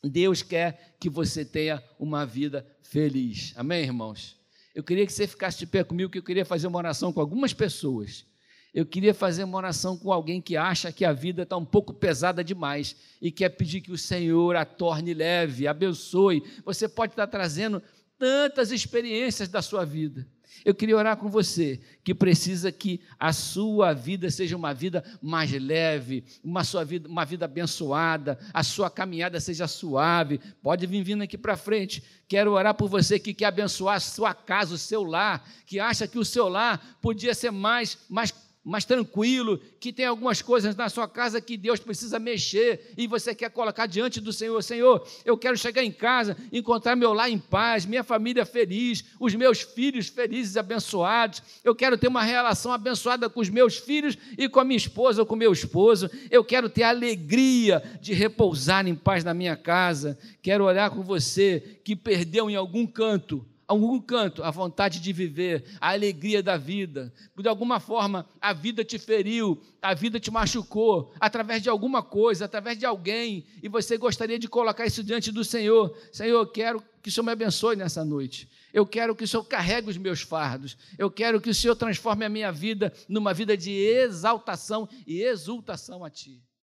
Deus 0.03 0.41
quer 0.41 0.95
que 0.99 1.09
você 1.09 1.45
tenha 1.45 1.81
uma 1.97 2.25
vida 2.25 2.67
feliz. 2.81 3.53
Amém, 3.55 3.83
irmãos? 3.83 4.37
Eu 4.75 4.83
queria 4.83 5.05
que 5.05 5.13
você 5.13 5.25
ficasse 5.25 5.59
de 5.59 5.67
pé 5.67 5.83
comigo, 5.83 6.11
que 6.11 6.17
eu 6.17 6.23
queria 6.23 6.43
fazer 6.43 6.67
uma 6.67 6.79
oração 6.79 7.13
com 7.13 7.21
algumas 7.21 7.53
pessoas. 7.53 8.25
Eu 8.73 8.85
queria 8.85 9.13
fazer 9.13 9.43
uma 9.43 9.57
oração 9.57 9.95
com 9.95 10.11
alguém 10.11 10.41
que 10.41 10.57
acha 10.57 10.91
que 10.91 11.05
a 11.05 11.13
vida 11.13 11.43
está 11.43 11.55
um 11.55 11.63
pouco 11.63 11.93
pesada 11.93 12.43
demais 12.43 12.95
e 13.21 13.31
quer 13.31 13.49
pedir 13.49 13.81
que 13.81 13.91
o 13.91 13.97
Senhor 13.97 14.55
a 14.55 14.65
torne 14.65 15.13
leve, 15.13 15.67
abençoe. 15.67 16.43
Você 16.65 16.89
pode 16.89 17.13
estar 17.13 17.27
trazendo 17.27 17.81
tantas 18.23 18.71
experiências 18.71 19.49
da 19.49 19.61
sua 19.61 19.83
vida. 19.83 20.25
Eu 20.63 20.73
queria 20.73 20.95
orar 20.95 21.17
com 21.17 21.27
você, 21.27 21.81
que 22.05 22.15
precisa 22.15 22.71
que 22.71 23.01
a 23.19 23.33
sua 23.33 23.91
vida 23.91 24.31
seja 24.31 24.55
uma 24.55 24.73
vida 24.73 25.03
mais 25.21 25.51
leve, 25.51 26.23
uma, 26.41 26.63
sua 26.63 26.85
vida, 26.85 27.09
uma 27.09 27.25
vida 27.25 27.43
abençoada, 27.43 28.39
a 28.53 28.63
sua 28.63 28.89
caminhada 28.89 29.41
seja 29.41 29.67
suave. 29.67 30.39
Pode 30.61 30.87
vir 30.87 31.03
vindo 31.03 31.21
aqui 31.21 31.37
para 31.37 31.57
frente. 31.57 32.01
Quero 32.29 32.53
orar 32.53 32.73
por 32.75 32.87
você 32.87 33.19
que 33.19 33.33
quer 33.33 33.47
abençoar 33.47 33.97
a 33.97 33.99
sua 33.99 34.33
casa, 34.33 34.75
o 34.75 34.77
seu 34.77 35.03
lar, 35.03 35.45
que 35.65 35.81
acha 35.81 36.07
que 36.07 36.17
o 36.17 36.23
seu 36.23 36.47
lar 36.47 36.97
podia 37.01 37.33
ser 37.33 37.51
mais, 37.51 37.97
mais 38.07 38.31
mais 38.63 38.85
tranquilo, 38.85 39.59
que 39.79 39.91
tem 39.91 40.05
algumas 40.05 40.41
coisas 40.41 40.73
na 40.75 40.87
sua 40.87 41.05
casa 41.07 41.41
que 41.41 41.57
Deus 41.57 41.81
precisa 41.81 42.17
mexer 42.17 42.93
e 42.97 43.07
você 43.07 43.35
quer 43.35 43.49
colocar 43.49 43.87
diante 43.87 44.21
do 44.21 44.31
Senhor: 44.31 44.61
Senhor, 44.63 45.05
eu 45.25 45.37
quero 45.37 45.57
chegar 45.57 45.83
em 45.83 45.91
casa, 45.91 46.37
encontrar 46.51 46.95
meu 46.95 47.11
lar 47.11 47.29
em 47.29 47.37
paz, 47.37 47.85
minha 47.85 48.03
família 48.03 48.45
feliz, 48.45 49.03
os 49.19 49.35
meus 49.35 49.61
filhos 49.61 50.07
felizes 50.07 50.55
e 50.55 50.59
abençoados. 50.59 51.43
Eu 51.63 51.75
quero 51.75 51.97
ter 51.97 52.07
uma 52.07 52.23
relação 52.23 52.71
abençoada 52.71 53.29
com 53.29 53.41
os 53.41 53.49
meus 53.49 53.77
filhos 53.77 54.17
e 54.37 54.47
com 54.47 54.61
a 54.61 54.63
minha 54.63 54.77
esposa 54.77 55.21
ou 55.21 55.25
com 55.25 55.35
meu 55.35 55.51
esposo. 55.51 56.09
Eu 56.31 56.43
quero 56.43 56.69
ter 56.69 56.83
a 56.83 56.89
alegria 56.89 57.83
de 58.01 58.13
repousar 58.13 58.87
em 58.87 58.95
paz 58.95 59.25
na 59.25 59.33
minha 59.33 59.57
casa. 59.57 60.17
Quero 60.41 60.63
olhar 60.63 60.89
com 60.89 61.03
você 61.03 61.79
que 61.83 61.95
perdeu 61.97 62.49
em 62.49 62.55
algum 62.55 62.87
canto 62.87 63.45
algum 63.73 63.99
canto 63.99 64.43
a 64.43 64.51
vontade 64.51 64.99
de 64.99 65.11
viver, 65.11 65.63
a 65.79 65.91
alegria 65.91 66.41
da 66.41 66.57
vida. 66.57 67.13
De 67.37 67.47
alguma 67.47 67.79
forma, 67.79 68.25
a 68.39 68.53
vida 68.53 68.83
te 68.83 68.97
feriu, 68.97 69.61
a 69.81 69.93
vida 69.93 70.19
te 70.19 70.31
machucou, 70.31 71.11
através 71.19 71.61
de 71.61 71.69
alguma 71.69 72.01
coisa, 72.01 72.45
através 72.45 72.77
de 72.77 72.85
alguém, 72.85 73.45
e 73.61 73.67
você 73.67 73.97
gostaria 73.97 74.39
de 74.39 74.47
colocar 74.47 74.85
isso 74.85 75.03
diante 75.03 75.31
do 75.31 75.43
Senhor. 75.43 75.95
Senhor, 76.11 76.39
eu 76.39 76.47
quero 76.47 76.83
que 77.01 77.09
o 77.09 77.11
Senhor 77.11 77.25
me 77.25 77.31
abençoe 77.31 77.75
nessa 77.75 78.05
noite. 78.05 78.49
Eu 78.73 78.85
quero 78.85 79.15
que 79.15 79.23
o 79.23 79.27
Senhor 79.27 79.43
carregue 79.43 79.89
os 79.89 79.97
meus 79.97 80.21
fardos. 80.21 80.77
Eu 80.97 81.11
quero 81.11 81.41
que 81.41 81.49
o 81.49 81.53
Senhor 81.53 81.75
transforme 81.75 82.25
a 82.25 82.29
minha 82.29 82.51
vida 82.51 82.93
numa 83.07 83.33
vida 83.33 83.55
de 83.57 83.71
exaltação 83.71 84.87
e 85.05 85.21
exultação 85.21 86.03
a 86.03 86.09
Ti. 86.09 86.41